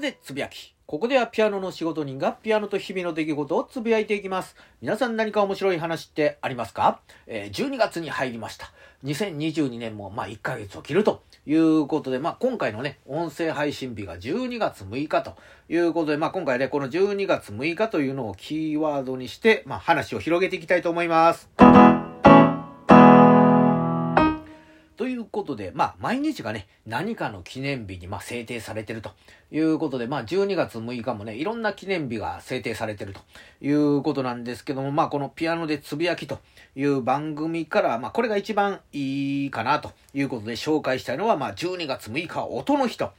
[0.00, 0.74] でつぶやき。
[0.86, 4.56] ここではピアノの仕事人がピアノと日々の出来事をつぶやいていきます。
[4.82, 8.72] 皆さん何か面白い話ってありますか、えー、?12 月に入りました。
[9.04, 15.36] 2022年もまあ1ヶ月を切るということで、まあ今回のね、音声配信日が12月6日と
[15.68, 21.48] いうことで、まあ今回ね、この12月6日というのをキーワードにして、まあ話を広げていきたいと思います。
[25.40, 29.12] ことで、まあ、毎日がね、何かの記念日に、まあ、制定されてると
[29.50, 33.20] いうことで、まあ、12月6日もね、いろんな記念日が制定されてると
[33.62, 36.40] いうことなんですけども、まあ、このピアノでつぶやきと
[36.76, 43.12] いう番組から、まあ、これが一番いいかなということで紹介したいのは、まあ、12月6日は音の日と。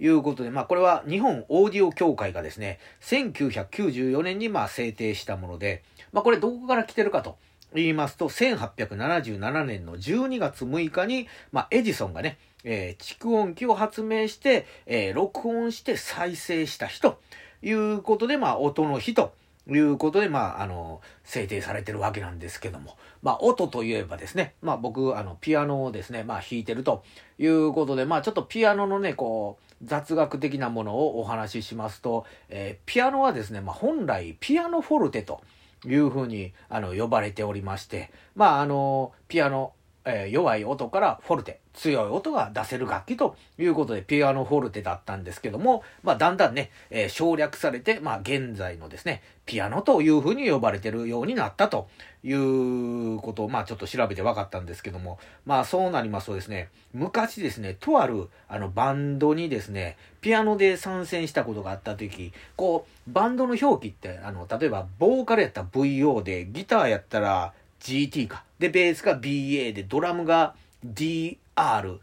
[0.00, 7.36] いうことで、まあこれは日本オーディオ協会がですね、1994年にまあ制定したもので、まあこれどこから来てるかと
[7.74, 17.18] 言いますと、1877年の12月6日に、まあ、エジソンがね、えー、蓄音機を発明して、えー、録音して再生した日と
[17.62, 19.34] いうことで、まあ、音の日と
[19.68, 27.04] いうことで、まあ、あの、制定されてるわけなんですけども、まあ、音といえばですね、まあ、僕、あの、ピアノをですね、まあ、弾いてると
[27.38, 35.42] いうことで、まあ、ちょっとピアノのね、こう、雑学的なものをお話ししますと、えー、ピアノはですね、まあ、本来、ピアノフォルテと、
[35.84, 39.72] いうふうに、あの、呼ばれておりまして、まあ、あの、ピアノ、
[40.10, 51.88] え、弱い音からフォルテ、強い音が出せる楽器ということで、ピアノフォルテだったんですけども、まあ、だんだんね、え、省略されて、まあ、現在のですね、ピアノというふうに呼ばれてるようになったと
[52.24, 68.44] いうことを、まあ、ちょっと調べて分かったんですけども、まあ、そうなりますとですね、昔ですね、とある、あの、バンドにですね、ピアノで参戦したことがあった時、こう、バンドの表記って、あの、例えば、ボーカルやったら VO で、ギターやったら GT か。
[68.58, 71.98] で、ベースが BA で、ドラムが DR。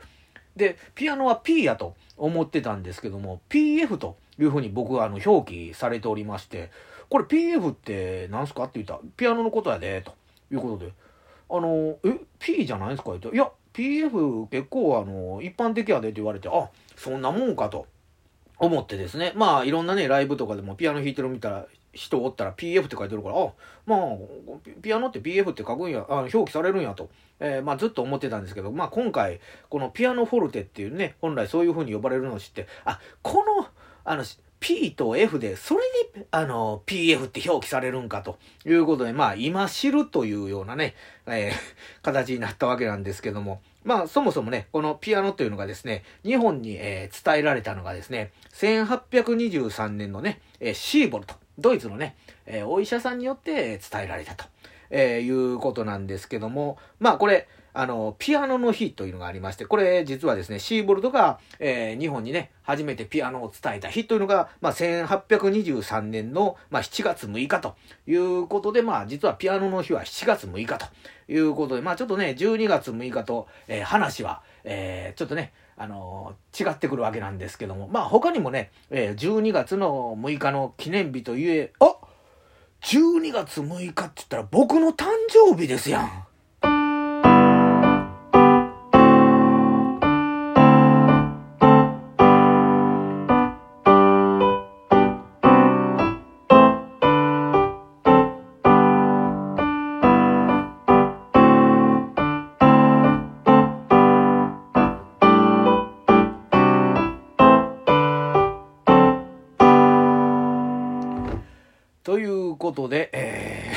[0.56, 6.72] で、ピアノは P やと思ってたんですけども、PF というふうに僕はあの表記されておりまして、
[7.10, 10.14] これ PF って何すかって言ったら、ピアノのことやで、と
[10.52, 10.92] いうことで、
[11.50, 13.12] あの、え、P じゃないですか？
[13.12, 17.86] って言ったいや、PF 結構あの、一般的やでって言われて、あ、そんなもんかと
[18.58, 21.66] 思ってですね、まあいろんなね、ライブとかでもピアノ弾いてる見たら、
[21.96, 23.54] 人おったら PF って書いてるから、あ、
[23.86, 24.00] まあ、
[24.82, 29.40] ピアノって PF って書くんや、あ表記されるんやと、えー、まあずっと思ってたんですけど、まあ今回、
[29.70, 33.68] このピアノフォルテっていうね、本来そういう風に呼ばれるのを知って、あ、この、
[34.04, 34.24] あの、
[34.60, 35.82] P と F で、それ
[36.16, 38.40] で、あの、PF って表記されるんかと。
[38.66, 40.96] いうことで、まあ、今知るというようなね、
[41.28, 54.46] えー、形になったわけなんですけども、まあ、そもそもね、このピアノというのがですね、日本に、えー、伝えられたのがですね、1823年のね、えー、シーボルト、ドイツのね、えー、お医者さんによって伝えられたと、
[54.90, 67.76] えいうことなんですけども、まあ、これ、あの、ピアノの日というのがありまして、これ実はですね、シーボルトが、えー、日本にね、初めてピアノを伝えた日というのが、まあ、1823年の、まあ、7月6日と
[68.08, 70.86] いうことで、まあ、実はピアノの日は7月6日と
[71.28, 81.96] いうことで、まあ、ちょっとね、12月6日と、えー、話は、えー、ちょっとね、あのー、違ってくるわけなんですけども、まあ、他にもね、えー、12月の6日の記念日といえ、あ
[82.82, 86.26] 12月6日って言ったら僕の誕生日ですやん。
[112.56, 113.72] いうことで、え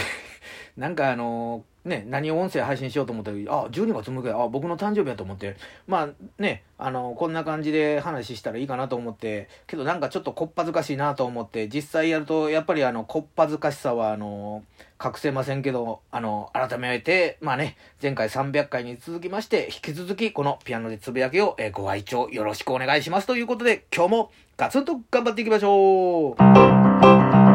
[0.77, 5.56] ー、 なんかあのー、ね、何を音声配信しようと思ったら、あ、12月6日、あ、僕の誕生日やと思って、
[5.87, 6.09] まあ
[6.39, 14.62] ね、あのー、こんな感じで話したらいいかなと思って、けどなんかちょっとこっぱずかしいなと思って、実際やると、やっぱりあの、こっぱずかしさは、あの
[15.02, 27.48] 隠せませんけど、あの、改めて、まあね、前回300回に続きまして、引き続きこのピアノでつぶやきを、えご愛聴よろしくお願いしますということで、今日もガツンと頑張っていきましょう。